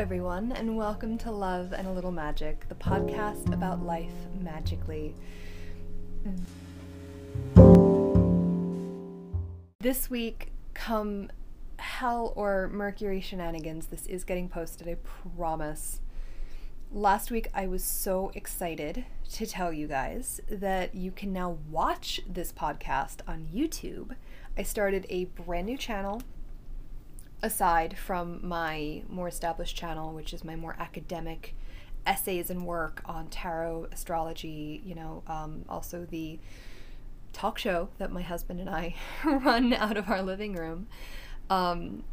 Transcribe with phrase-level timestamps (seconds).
[0.00, 5.14] everyone, and welcome to Love and a Little Magic, the podcast about life magically.
[9.78, 11.28] This week, come
[11.78, 14.96] hell or Mercury shenanigans, this is getting posted, I
[15.36, 16.00] promise.
[16.90, 22.22] Last week, I was so excited to tell you guys that you can now watch
[22.26, 24.16] this podcast on YouTube.
[24.56, 26.22] I started a brand new channel
[27.42, 31.54] aside from my more established channel, which is my more academic
[32.06, 36.38] essays and work on tarot, astrology, you know, um, also the
[37.32, 38.94] talk show that my husband and I
[39.24, 40.88] run out of our living room.
[41.48, 42.04] Um,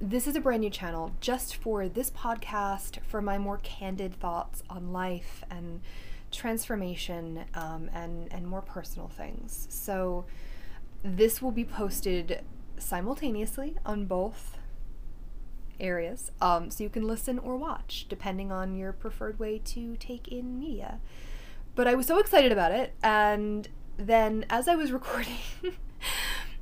[0.00, 4.62] this is a brand new channel just for this podcast, for my more candid thoughts
[4.70, 5.80] on life and
[6.30, 9.66] transformation um, and, and more personal things.
[9.70, 10.24] So,
[11.02, 12.42] this will be posted
[12.80, 14.58] simultaneously on both
[15.80, 16.32] areas.
[16.40, 20.58] Um, so you can listen or watch, depending on your preferred way to take in
[20.58, 21.00] media.
[21.74, 25.38] But I was so excited about it, and then as I was recording,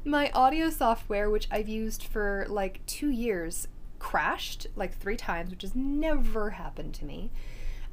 [0.04, 5.62] my audio software, which I've used for like two years, crashed like three times, which
[5.62, 7.30] has never happened to me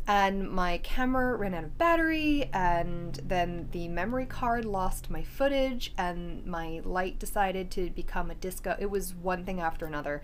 [0.07, 5.93] and my camera ran out of battery and then the memory card lost my footage
[5.97, 8.75] and my light decided to become a disco.
[8.79, 10.21] It was one thing after another.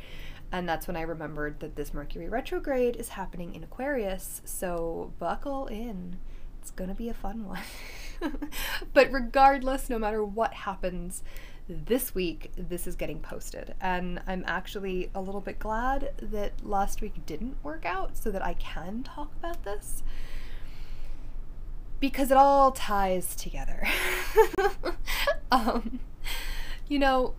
[0.52, 4.42] And that's when i remembered that this mercury retrograde is happening in aquarius.
[4.44, 6.18] So buckle in.
[6.62, 7.62] It's gonna be a fun one.
[8.94, 11.24] But regardless no matter what happens
[11.70, 13.76] this week this is getting posted.
[13.80, 18.44] And i'm actually a little bit glad that last week didn't work out so that
[18.44, 20.04] i can talk about this.
[22.00, 23.88] Because it all ties together.
[25.52, 26.00] Um,
[26.88, 27.34] you know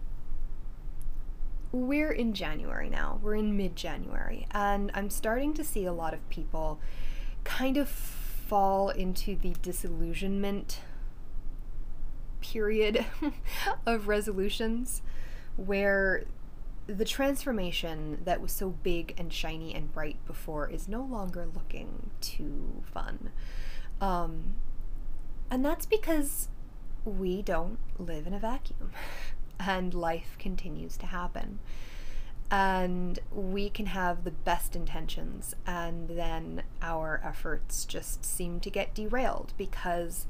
[1.70, 3.20] we're in january now.
[3.22, 4.46] We're in mid-january.
[4.50, 6.80] And i'm starting to see a lot of people
[7.44, 10.80] kind of fall into the disillusionment
[12.52, 13.04] period
[13.86, 15.02] of resolutions
[15.56, 16.24] where
[16.86, 22.10] the transformation that was so big and shiny and bright before is no longer looking
[22.20, 23.30] too fun.
[24.00, 24.54] Um,
[25.50, 26.48] and that's because
[27.04, 28.90] we don't live in a vacuum
[29.60, 31.60] and life continues to happen.
[32.50, 38.92] And we can have the best intentions, and then our efforts just seem to get
[38.92, 40.26] derailed because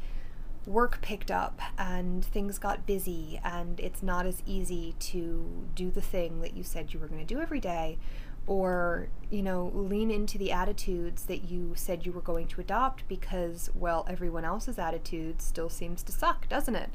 [0.66, 6.00] work picked up and things got busy and it's not as easy to do the
[6.00, 7.98] thing that you said you were going to do every day
[8.46, 13.06] or you know lean into the attitudes that you said you were going to adopt
[13.08, 16.90] because well everyone else's attitude still seems to suck doesn't it?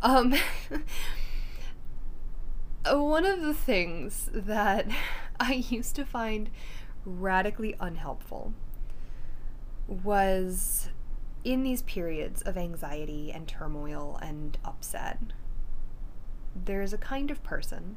[0.00, 0.34] Um
[2.90, 4.86] one of the things that
[5.40, 6.50] i used to find
[7.04, 8.52] radically unhelpful
[9.86, 10.90] was
[11.48, 15.18] in these periods of anxiety and turmoil and upset,
[16.54, 17.96] there is a kind of person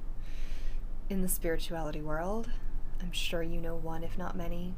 [1.09, 2.49] in the spirituality world,
[3.01, 4.73] I'm sure you know one, if not many,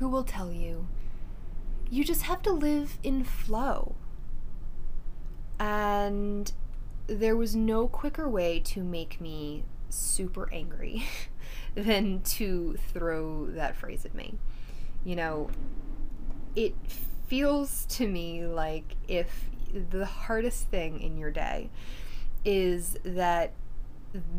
[0.00, 0.88] who will tell you
[1.88, 3.94] you just have to live in flow.
[5.60, 6.50] And
[7.06, 11.06] there was no quicker way to make me super angry
[11.76, 14.34] than to throw that phrase at me.
[15.04, 15.50] You know,
[16.56, 16.74] it
[17.28, 19.48] feels to me like if
[19.90, 21.70] the hardest thing in your day
[22.44, 23.52] is that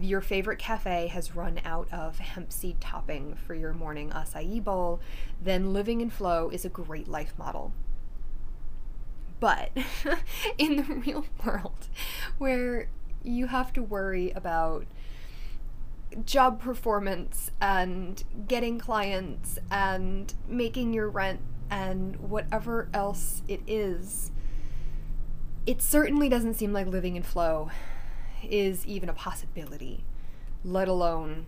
[0.01, 4.99] your favorite cafe has run out of hemp seed topping for your morning acai bowl,
[5.41, 7.71] then living in flow is a great life model.
[9.39, 9.71] But
[10.57, 11.87] in the real world,
[12.39, 12.89] where
[13.23, 14.85] you have to worry about
[16.25, 24.31] job performance and getting clients and making your rent and whatever else it is,
[25.65, 27.69] it certainly doesn't seem like living in flow
[28.43, 30.03] is even a possibility,
[30.63, 31.45] let alone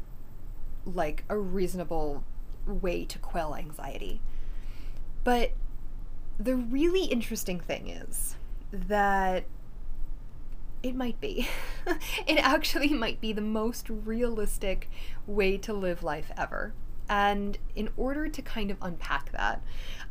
[0.85, 2.23] like a reasonable
[2.65, 4.21] way to quell anxiety.
[5.23, 5.51] But
[6.39, 8.35] the really interesting thing is
[8.71, 9.45] that
[10.83, 11.47] it might be.
[12.27, 14.89] it actually might be the most realistic
[15.27, 16.73] way to live life ever.
[17.11, 19.61] And in order to kind of unpack that,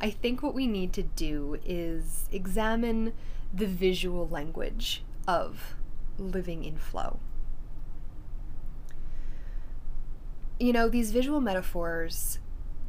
[0.03, 3.15] I think what we need to do is examine
[3.55, 5.77] the visual language of
[6.19, 7.19] living in flow.
[10.59, 12.39] You know, these visual metaphors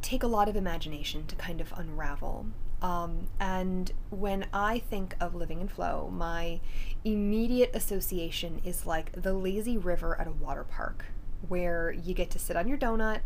[0.01, 2.47] take a lot of imagination to kind of unravel.
[2.81, 6.59] Um, and when I think of living in flow, my
[7.05, 11.05] immediate association is like the lazy river at a water park,
[11.47, 13.21] where you get to sit on your donut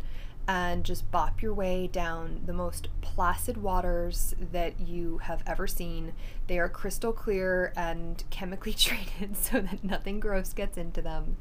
[0.48, 6.14] and just bop your way down the most placid waters that you have ever seen.
[6.48, 11.38] They are crystal clear and chemically treated so that nothing gross gets into them.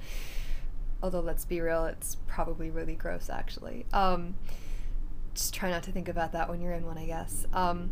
[1.03, 3.85] Although, let's be real, it's probably really gross actually.
[3.93, 4.37] Um,
[5.35, 7.47] just try not to think about that when you're in one, I guess.
[7.53, 7.91] Um,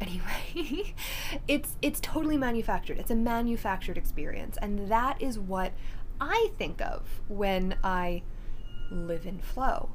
[0.00, 0.94] anyway,
[1.48, 2.98] it's it's totally manufactured.
[2.98, 5.72] It's a manufactured experience, and that is what
[6.20, 8.22] I think of when I
[8.94, 9.90] live in flow.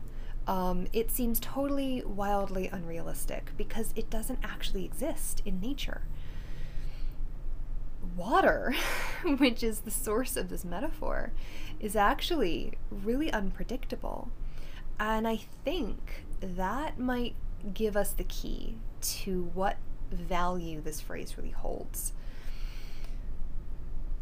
[0.47, 6.01] Um, it seems totally wildly unrealistic because it doesn't actually exist in nature.
[8.15, 8.73] Water,
[9.37, 11.31] which is the source of this metaphor,
[11.79, 14.31] is actually really unpredictable.
[14.99, 17.35] And I think that might
[17.73, 19.77] give us the key to what
[20.11, 22.13] value this phrase really holds.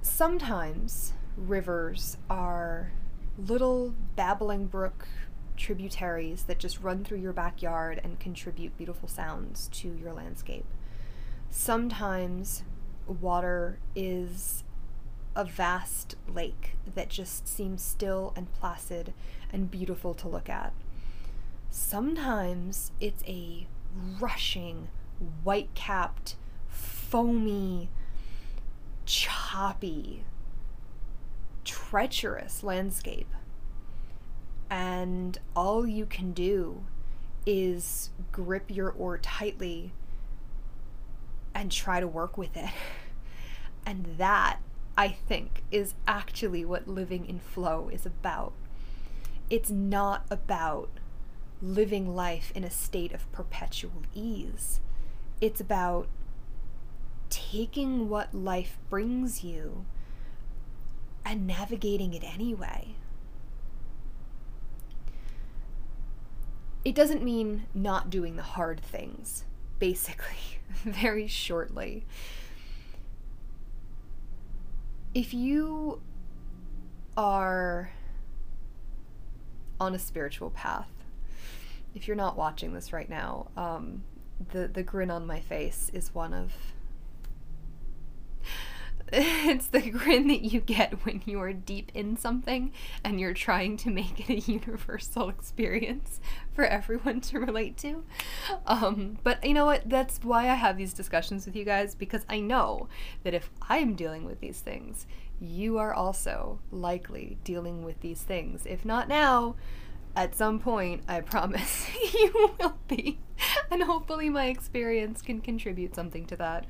[0.02, 2.92] Sometimes rivers are
[3.38, 5.08] little babbling brook
[5.56, 10.66] tributaries that just run through your backyard and contribute beautiful sounds to your landscape.
[11.50, 12.64] Sometimes
[13.08, 14.64] water is
[15.36, 19.14] a vast lake that just seems still and placid
[19.52, 20.74] and beautiful to look at.
[21.70, 23.68] Sometimes it's a
[24.20, 24.88] rushing,
[25.44, 26.36] white capped,
[26.68, 27.90] foamy,
[29.06, 30.24] choppy,
[31.90, 33.34] treacherous landscape.
[34.70, 36.84] And all you can do
[37.46, 39.94] is grip your oar tightly
[41.56, 42.70] and try to work with it.
[43.86, 44.60] And that,
[44.98, 48.52] I think, is actually what living in flow is about.
[49.50, 50.90] It's not about
[51.62, 54.82] living life in a state of perpetual ease.
[55.40, 56.10] It's about
[57.30, 59.86] taking what life brings you
[61.28, 62.96] and navigating it anyway.
[66.86, 69.44] It doesn't mean not doing the hard things,
[69.78, 72.06] basically, very shortly.
[75.14, 76.02] If you
[77.18, 77.92] are
[79.82, 80.90] on a spiritual path,
[81.94, 84.04] if you're not watching this right now, um,
[84.52, 86.54] the the grin on my face is one of
[89.14, 92.74] it's the grin that you get when you are deep in something
[93.06, 96.20] and you're trying to make it a universal experience
[96.52, 98.04] for everyone to relate to.
[98.66, 99.90] Um, but you know what?
[99.90, 102.90] That's why I have these discussions with you guys because I know
[103.24, 105.08] that if I'm dealing with these things,
[105.40, 108.66] you are also likely dealing with these things.
[108.66, 109.56] If not now,
[110.18, 113.20] at some point, I promise you will be.
[113.72, 116.66] And hopefully, my experience can contribute something to that.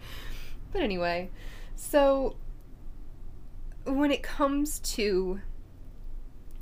[0.72, 1.31] But anyway.
[1.80, 2.36] So,
[3.86, 5.42] when it comes to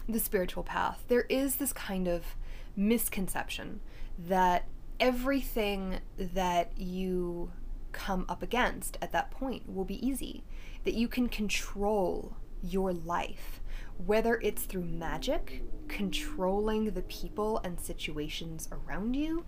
[0.10, 2.36] the spiritual path, there is this kind of
[2.76, 3.80] misconception
[4.20, 4.68] that
[5.00, 7.54] everything that you
[7.94, 10.44] come up against at that point will be easy,
[10.84, 13.62] that you can control your life,
[14.06, 19.46] whether it's through magic, controlling the people and situations around you,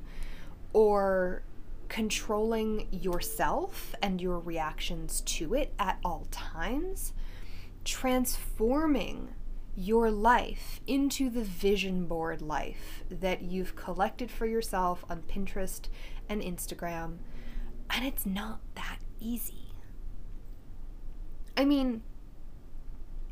[0.71, 1.43] or
[1.89, 7.13] controlling yourself and your reactions to it at all times,
[7.85, 9.33] transforming
[9.75, 15.87] your life into the vision board life that you've collected for yourself on Pinterest
[16.27, 17.17] and Instagram.
[17.89, 19.71] And it's not that easy.
[21.55, 22.01] I mean,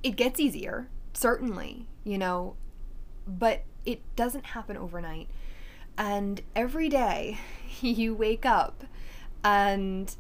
[0.04, 2.56] it gets easier, certainly, you know,
[3.28, 5.30] but it doesn't happen overnight.
[5.98, 7.40] And every day
[7.82, 8.84] you wake up
[9.44, 10.16] and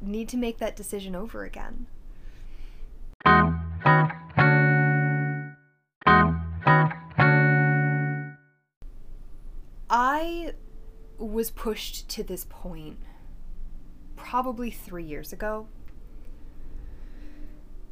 [0.00, 1.86] need to make that decision over again.
[9.92, 10.54] I
[11.18, 12.98] was pushed to this point
[14.16, 15.66] probably three years ago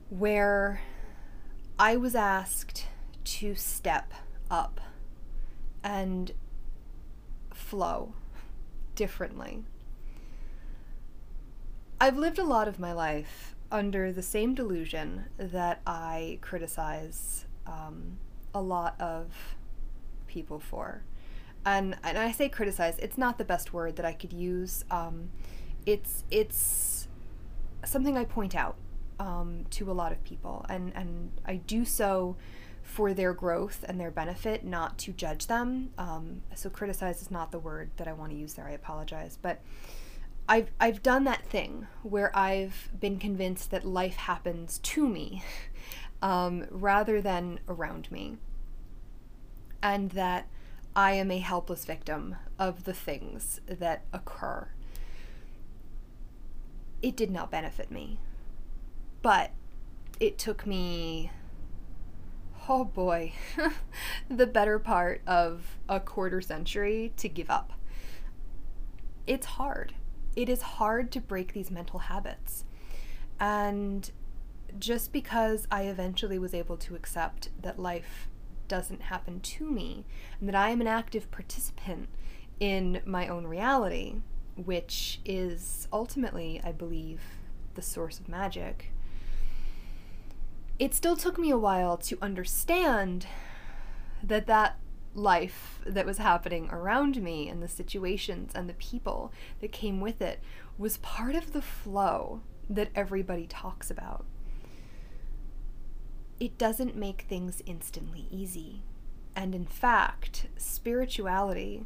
[0.09, 0.81] where
[1.79, 2.87] I was asked
[3.25, 4.15] to step
[4.51, 4.81] up
[5.83, 6.33] and
[7.59, 8.15] flow
[8.95, 9.65] differently.
[12.01, 18.19] I've lived a lot of my life under the same delusion that I criticize um,
[18.55, 19.57] a lot of
[20.27, 21.03] people for.
[21.67, 24.85] And, and I say criticize, it's not the best word that I could use.
[24.91, 25.31] Um,
[25.85, 27.09] it's, it's
[27.85, 28.77] something I point out
[29.19, 32.37] um, to a lot of people, and, and I do so
[32.89, 35.91] for their growth and their benefit, not to judge them.
[35.99, 38.67] Um, so criticize is not the word that I want to use there.
[38.67, 39.61] I apologize, but
[40.49, 45.45] I've I've done that thing where I've been convinced that life happens to me
[46.23, 48.39] um, rather than around me,
[49.83, 50.49] and that
[50.97, 54.69] I am a helpless victim of the things that occur.
[57.03, 58.19] It did not benefit me.
[59.21, 59.51] But
[60.19, 61.31] it took me,
[62.69, 63.33] oh boy,
[64.29, 67.73] the better part of a quarter century to give up.
[69.27, 69.95] It's hard.
[70.37, 72.65] It is hard to break these mental habits.
[73.41, 74.11] And
[74.79, 78.29] just because I eventually was able to accept that life
[78.69, 80.05] doesn't happen to me
[80.39, 82.09] and that I am an active participant
[82.61, 84.17] in my own reality,
[84.57, 87.23] which is ultimately, I believe,
[87.75, 88.93] the source of magic,
[90.79, 93.27] it still took me a while to understand
[94.23, 94.79] that that
[95.15, 100.23] life that was happening around me and the situations and the people that came with
[100.23, 100.41] it
[100.77, 104.25] was part of the flow that everybody talks about.
[106.39, 108.83] It doesn't make things instantly easy.
[109.35, 111.85] And in fact, spirituality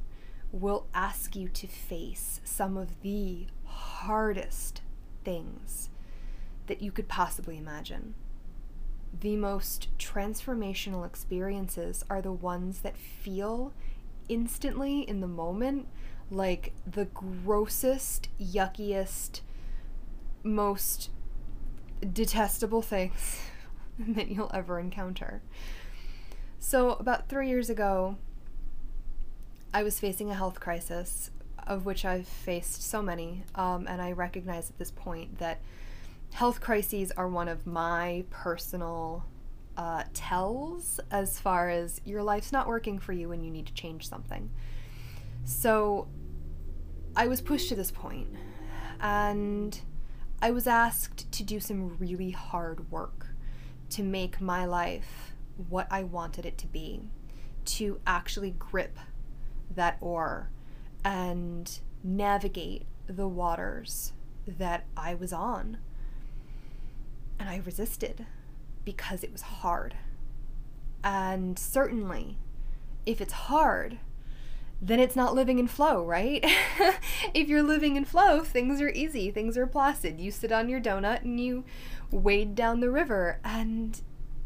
[0.51, 4.83] will ask you to face some of the hardest
[5.25, 5.89] things
[6.67, 8.15] that you could possibly imagine.
[9.21, 13.73] The most transformational experiences are the ones that feel
[14.28, 15.87] instantly in the moment
[16.31, 19.42] like the grossest, yuckiest,
[20.42, 21.11] most
[22.12, 23.40] detestable things
[23.99, 25.42] that you'll ever encounter.
[26.59, 28.16] So, about three years ago,
[29.75, 31.31] I was facing a health crisis,
[31.66, 35.61] of which I've faced so many, um, and I recognize at this point that
[36.33, 39.25] health crises are one of my personal
[39.77, 43.75] uh, tells as far as your life's not working for you and you need to
[43.75, 44.51] change something.
[45.45, 46.09] So,
[47.15, 48.29] I was pushed to this point,
[49.01, 49.79] and
[50.41, 53.29] I was asked to do some really hard work
[53.91, 55.35] to make my life
[55.69, 57.03] what I wanted it to be,
[57.67, 58.99] to actually grip
[59.75, 60.51] that oar
[61.05, 64.12] and navigate the waters
[64.47, 65.79] that I was on.
[67.39, 68.27] And I resisted
[68.85, 69.97] because it was hard.
[71.05, 72.39] And certainly,
[73.07, 73.99] if it's hard,
[74.81, 76.45] then it's not living in flow, right?
[77.35, 80.21] if you're living in flow, things are easy, things are placid.
[80.21, 81.65] You sit on your donut and you
[82.11, 83.39] wade down the river.
[83.45, 84.01] And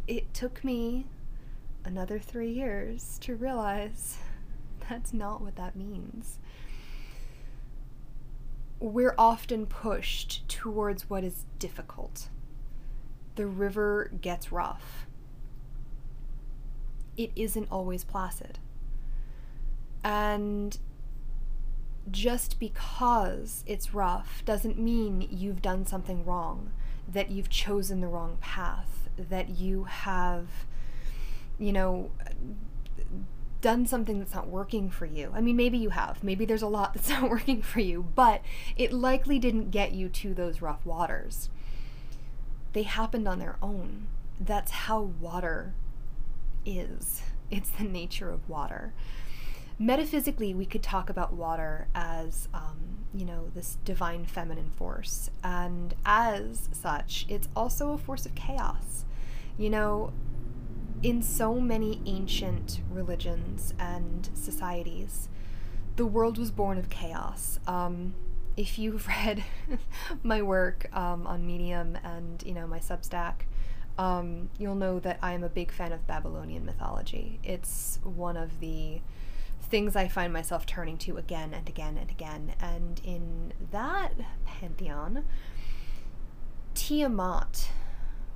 [0.06, 1.06] it took me
[1.84, 4.18] another three years to realize
[4.88, 6.38] that's not what that means.
[8.78, 12.28] We're often pushed towards what is difficult.
[13.36, 15.06] The river gets rough.
[17.16, 18.58] It isn't always placid
[20.06, 20.78] and
[22.08, 26.70] just because it's rough doesn't mean you've done something wrong,
[27.12, 30.46] that you've chosen the wrong path, that you have,
[31.58, 32.12] you know,
[33.60, 35.32] done something that's not working for you.
[35.34, 36.22] I mean, maybe you have.
[36.22, 38.42] Maybe there's a lot that's not working for you, but
[38.76, 41.50] it likely didn't get you to those rough waters.
[42.76, 44.06] They happened on their own.
[44.38, 45.72] That's how water
[46.64, 47.22] is.
[47.50, 48.92] It's the nature of water
[49.78, 55.30] metaphysically, we could talk about water as, um, you know, this divine feminine force.
[55.42, 59.04] And as such, it's also a force of chaos.
[59.58, 60.12] You know,
[61.02, 65.28] in so many ancient religions and societies,
[65.96, 67.58] the world was born of chaos.
[67.66, 68.14] Um,
[68.56, 69.44] if you've read
[70.22, 73.42] my work um, on Medium and, you know, my Substack,
[73.98, 77.40] um, you'll know that I am a big fan of Babylonian mythology.
[77.42, 79.00] It's one of the
[79.62, 82.54] things I find myself turning to again and again and again.
[82.60, 84.12] And in that
[84.44, 85.24] pantheon,
[86.74, 87.70] Tiamat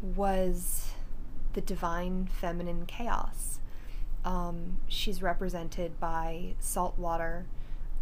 [0.00, 0.92] was
[1.52, 3.60] the divine feminine chaos.
[4.24, 7.46] Um, she's represented by saltwater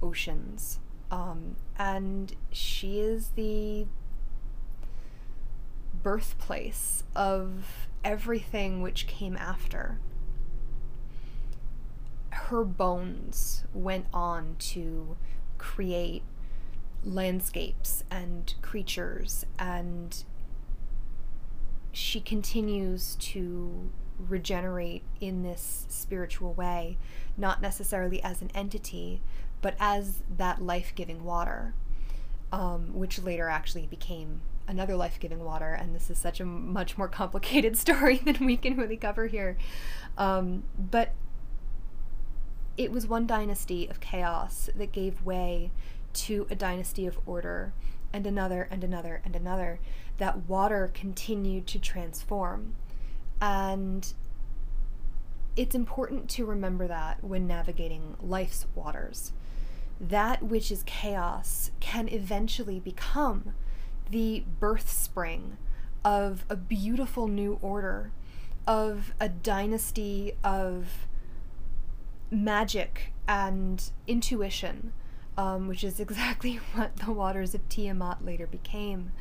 [0.03, 0.79] oceans.
[1.11, 3.87] Um, and she is the
[6.03, 9.99] birthplace of everything which came after.
[12.31, 15.17] Her bones went on to
[15.57, 16.23] create
[17.05, 20.25] landscapes and creatures and
[21.93, 26.97] she continues to regenerate in this spiritual way,
[27.37, 29.21] not necessarily as an entity,
[29.61, 31.75] but as that life giving water,
[32.53, 35.73] um, which later actually became another life giving water.
[35.73, 39.57] And this is such a much more complicated story than we can really cover here.
[40.17, 41.15] Um, but
[42.77, 45.73] it was one dynasty of chaos that gave way
[46.13, 47.73] to a dynasty of order
[48.13, 49.81] and another and another and another.
[50.19, 52.75] That water continued to transform.
[53.41, 54.13] And
[55.57, 59.33] it's important to remember that when navigating life's waters.
[60.01, 63.55] That which is chaos can eventually become
[64.11, 65.57] the birth spring
[66.05, 68.13] of a beautiful new order,
[68.67, 71.07] of a dynasty of
[72.31, 74.93] magic and intuition,
[75.37, 79.13] um, which is exactly what the waters of Tiamat later became.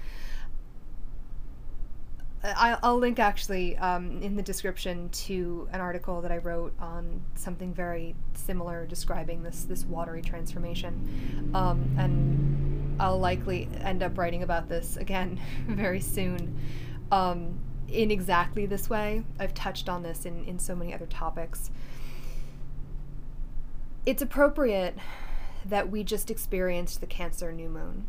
[2.43, 7.73] I'll link actually um, in the description to an article that I wrote on something
[7.73, 14.69] very similar describing this this watery transformation, um, and I'll likely end up writing about
[14.69, 16.55] this again very soon.
[17.11, 21.71] Um, in exactly this way, I've touched on this in in so many other topics.
[24.05, 24.95] It's appropriate
[25.65, 28.05] that we just experienced the Cancer new moon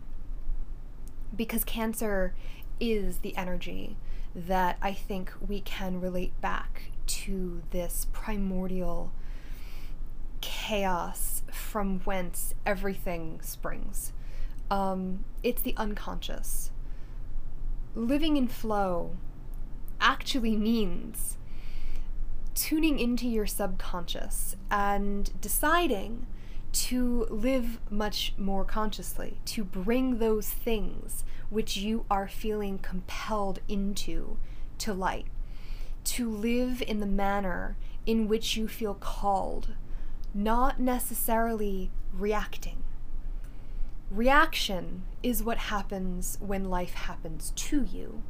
[1.34, 2.34] because Cancer
[2.78, 3.96] is the energy
[4.46, 9.12] that I think we can relate back to this primordial
[10.40, 14.12] chaos from whence everything springs.
[14.70, 16.70] Um, it's the unconscious.
[17.94, 19.16] Living in flow
[20.00, 21.36] actually means
[22.54, 26.26] tuning into your subconscious and deciding
[26.72, 34.36] to live much more consciously, to bring those things which you are feeling compelled into
[34.78, 35.26] to light,
[36.04, 39.74] to live in the manner in which you feel called,
[40.34, 42.82] not necessarily reacting.
[44.10, 48.22] Reaction is what happens when life happens to you.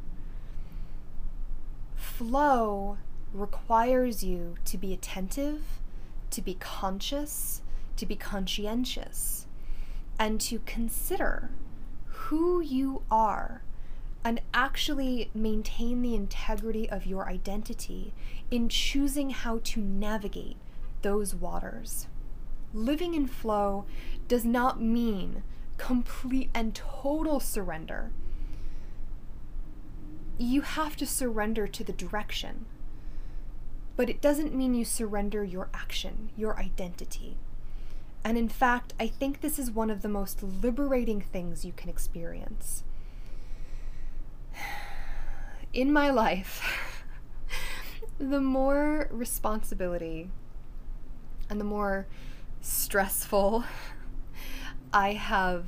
[1.95, 2.97] Flow
[3.33, 5.61] requires you to be attentive,
[6.31, 7.61] to be conscious,
[7.99, 9.45] to be conscientious,
[10.17, 11.51] and to consider
[12.05, 13.63] who you are
[14.23, 18.13] and actually maintain the integrity of your identity
[18.51, 20.57] in choosing how to navigate
[21.01, 22.07] those waters.
[22.73, 23.85] Living in flow
[24.27, 25.43] does not mean
[25.77, 28.11] complete and total surrender.
[30.37, 32.65] You have to surrender to the direction,
[33.95, 37.37] but it doesn't mean you surrender your action, your identity.
[38.23, 41.89] And in fact, I think this is one of the most liberating things you can
[41.89, 42.83] experience.
[45.73, 46.93] In my life,
[48.19, 50.29] the more responsibility
[51.49, 52.07] and the more
[52.61, 53.63] stressful
[54.93, 55.65] I have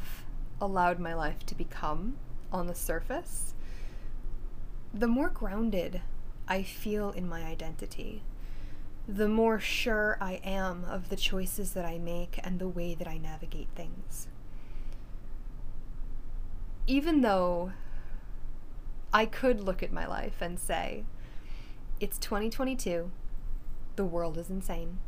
[0.60, 2.18] allowed my life to become
[2.52, 3.54] on the surface,
[4.94, 6.02] the more grounded
[6.48, 8.24] I feel in my identity
[9.08, 13.08] the more sure I am of the choices that I make and the way that
[13.08, 14.28] I navigate things.
[16.88, 17.74] Even though
[19.14, 21.04] I could look at my life and say,
[22.00, 23.12] it's 2022,
[23.96, 25.00] the world is insane,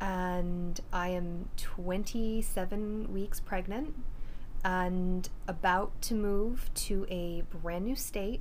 [0.00, 3.94] and I am 27 weeks pregnant
[4.64, 8.40] and about to move to a brand new state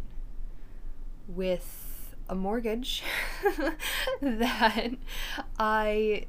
[1.27, 1.94] with
[2.27, 3.03] a mortgage
[4.21, 4.91] that
[5.59, 6.25] I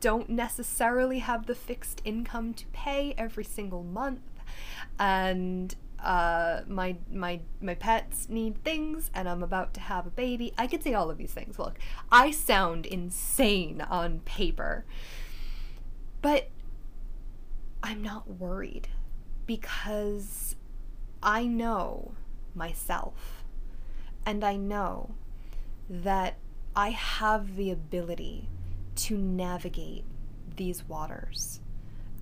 [0.00, 4.20] don't necessarily have the fixed income to pay every single month
[4.98, 10.52] and uh, my my my pets need things and I'm about to have a baby.
[10.58, 11.58] I could say all of these things.
[11.58, 11.78] Look,
[12.12, 14.84] I sound insane on paper.
[16.20, 16.50] But
[17.82, 18.88] I'm not worried
[19.46, 20.56] because
[21.22, 22.12] I know
[22.54, 23.44] myself
[24.24, 25.14] and I know
[25.88, 26.38] that
[26.74, 28.48] I have the ability
[28.96, 30.04] to navigate
[30.56, 31.60] these waters.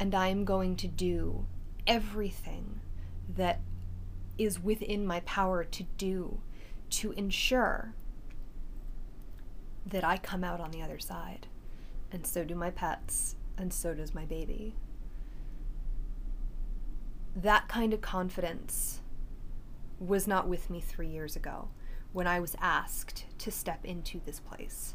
[0.00, 1.46] And I am going to do
[1.86, 2.80] everything
[3.28, 3.60] that
[4.38, 6.40] is within my power to do
[6.90, 7.94] to ensure
[9.86, 11.46] that I come out on the other side.
[12.10, 14.74] And so do my pets, and so does my baby.
[17.34, 19.00] That kind of confidence
[19.98, 21.68] was not with me three years ago
[22.12, 24.94] when I was asked to step into this place.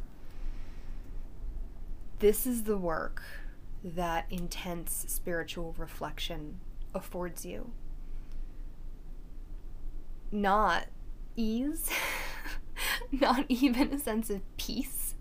[2.19, 3.23] This is the work
[3.83, 6.59] that intense spiritual reflection
[6.93, 7.71] affords you.
[10.31, 10.87] Not
[11.35, 11.89] ease,
[13.11, 15.15] not even a sense of peace.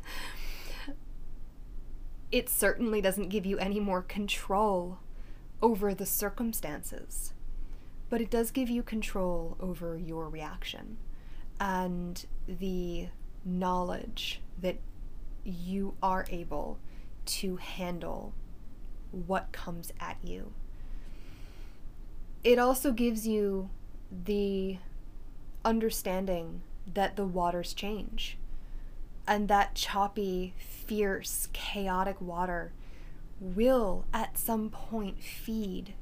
[2.33, 4.99] It certainly doesn't give you any more control
[5.63, 7.33] over the circumstances,
[8.11, 10.97] but it does give you control over your reaction
[11.61, 13.09] and the
[13.45, 14.77] knowledge that
[15.45, 16.79] you are able
[17.25, 18.35] to handle
[19.11, 20.53] what comes at you.
[22.43, 23.71] It also gives you
[24.11, 24.79] the
[25.65, 28.39] understanding that the waters change.
[29.27, 32.73] And that choppy, fierce, chaotic water
[33.41, 35.95] will at some point feed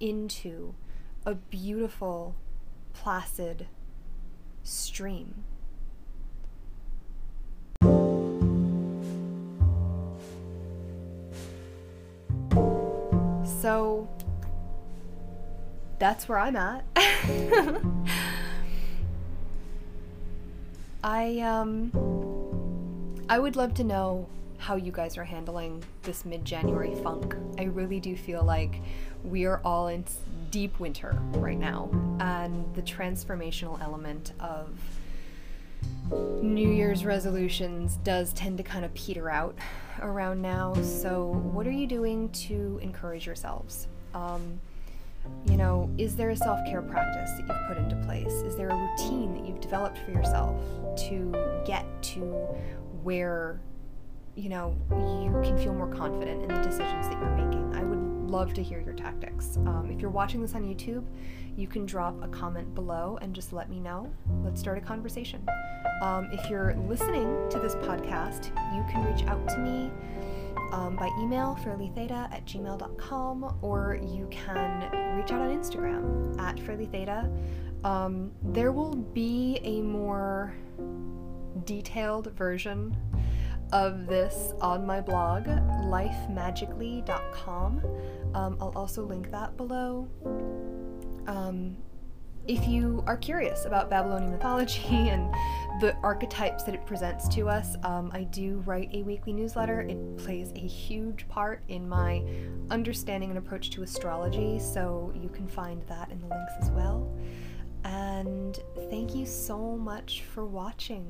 [0.00, 0.74] into
[1.26, 2.34] a beautiful,
[2.94, 3.66] placid
[4.70, 5.44] stream.
[13.60, 14.08] So
[15.98, 16.84] that's where I'm at.
[21.02, 21.90] I um
[23.28, 24.28] I would love to know
[24.58, 27.34] how you guys are handling this mid-January funk.
[27.58, 28.80] I really do feel like
[29.24, 30.04] we are all in
[30.50, 31.88] deep winter right now
[32.20, 34.76] and the transformational element of
[36.42, 39.54] New Year's resolutions does tend to kind of peter out
[40.02, 40.74] around now.
[40.82, 43.86] So, what are you doing to encourage yourselves?
[44.14, 44.60] Um,
[45.46, 48.32] you know, is there a self care practice that you've put into place?
[48.42, 50.56] Is there a routine that you've developed for yourself
[51.08, 52.20] to get to
[53.02, 53.60] where,
[54.34, 57.74] you know, you can feel more confident in the decisions that you're making?
[57.74, 57.99] I would
[58.30, 59.56] love to hear your tactics.
[59.58, 61.04] Um, if you're watching this on YouTube,
[61.56, 64.10] you can drop a comment below and just let me know.
[64.44, 65.46] Let's start a conversation.
[66.00, 69.90] Um, if you're listening to this podcast, you can reach out to me
[70.72, 77.28] um, by email, fairlietheta at gmail.com, or you can reach out on Instagram at fairlietheta.
[77.84, 80.54] Um, there will be a more
[81.64, 82.96] detailed version
[83.72, 87.82] of this on my blog, lifemagically.com.
[88.34, 90.08] Um, I'll also link that below.
[91.26, 91.76] Um,
[92.46, 95.32] if you are curious about Babylonian mythology and
[95.80, 99.82] the archetypes that it presents to us, um, I do write a weekly newsletter.
[99.82, 102.24] It plays a huge part in my
[102.70, 107.08] understanding and approach to astrology, so you can find that in the links as well.
[107.84, 108.58] And
[108.90, 111.06] thank you so much for watching.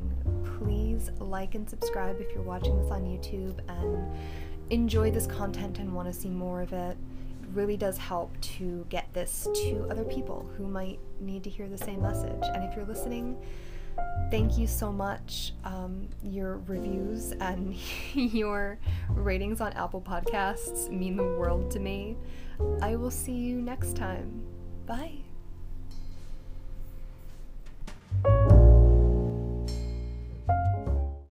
[0.59, 4.06] Please like and subscribe if you're watching this on YouTube and
[4.70, 6.96] enjoy this content and want to see more of it
[7.42, 11.68] It really does help to get this to other people who might need to hear
[11.68, 12.42] the same message.
[12.54, 13.37] And if you're listening,
[14.30, 15.52] thank you so much.
[15.64, 17.74] Um, your reviews and
[18.14, 18.78] your
[19.09, 22.16] ratings on Apple Podcasts mean the world to me.
[22.80, 24.44] I will see you next time.
[24.87, 25.30] Bye.